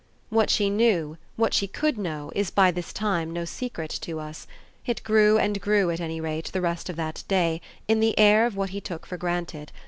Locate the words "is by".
2.33-2.71